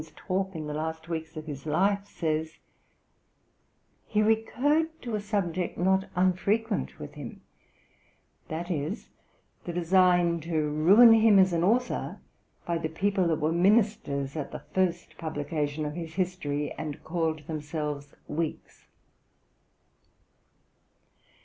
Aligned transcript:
John 0.01 0.15
Home, 0.29 0.47
in 0.53 0.53
his 0.53 0.55
notes 0.55 0.57
of 0.57 0.63
Hume's 0.63 0.63
talk 0.63 0.63
in 0.63 0.67
the 0.67 0.73
last 0.81 1.07
weeks 1.09 1.37
of 1.37 1.45
his 1.45 1.65
life, 1.67 2.05
says: 2.07 2.57
'He 4.07 4.23
recurred 4.23 5.01
to 5.03 5.13
a 5.13 5.19
subject 5.21 5.77
not 5.77 6.05
unfrequent 6.15 6.97
with 6.97 7.13
him 7.13 7.41
that 8.47 8.71
is, 8.71 9.09
the 9.65 9.73
design 9.73 10.39
to 10.39 10.57
ruin 10.71 11.13
him 11.13 11.37
as 11.37 11.53
an 11.53 11.63
author, 11.63 12.19
by 12.65 12.79
the 12.79 12.89
people 12.89 13.27
that 13.27 13.39
were 13.39 13.51
ministers 13.51 14.35
at 14.35 14.51
the 14.51 14.63
first 14.73 15.19
publication 15.19 15.85
of 15.85 15.93
his 15.93 16.15
History, 16.15 16.71
and 16.79 17.03
called 17.03 17.45
themselves 17.45 18.15
Whigs.' 18.27 18.87